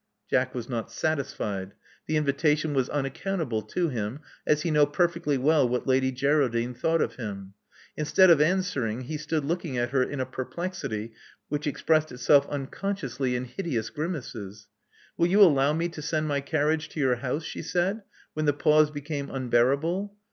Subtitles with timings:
[0.27, 1.73] Jack was not satisfied:
[2.07, 6.73] the invitation was unaccount able to him, as he knew perfectly well what Lady Geraldine
[6.73, 7.53] thought of him.
[7.95, 11.13] Instead of answering, he stood looking at her in a perplexity
[11.49, 14.69] which expressed itself unconsciously in hideous grimaces.
[15.17, 18.01] Will you allow me to send my carriage to your house," she said,
[18.33, 20.15] when the pause became unbearable.